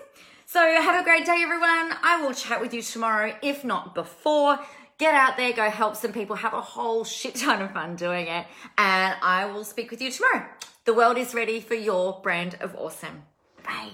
so 0.50 0.58
have 0.58 1.00
a 1.00 1.04
great 1.04 1.24
day, 1.24 1.42
everyone. 1.44 1.94
I 2.02 2.20
will 2.20 2.34
chat 2.34 2.60
with 2.60 2.74
you 2.74 2.82
tomorrow, 2.82 3.36
if 3.40 3.64
not 3.64 3.94
before. 3.94 4.58
Get 4.98 5.14
out 5.14 5.36
there, 5.36 5.52
go 5.52 5.70
help 5.70 5.94
some 5.94 6.12
people, 6.12 6.34
have 6.34 6.54
a 6.54 6.60
whole 6.60 7.04
shit 7.04 7.36
ton 7.36 7.62
of 7.62 7.70
fun 7.70 7.94
doing 7.94 8.26
it, 8.26 8.46
and 8.76 9.14
I 9.22 9.44
will 9.44 9.62
speak 9.62 9.92
with 9.92 10.02
you 10.02 10.10
tomorrow. 10.10 10.46
The 10.86 10.92
world 10.92 11.18
is 11.18 11.34
ready 11.34 11.60
for 11.60 11.74
your 11.74 12.20
brand 12.20 12.58
of 12.60 12.74
awesome. 12.74 13.22
Bye. 13.62 13.92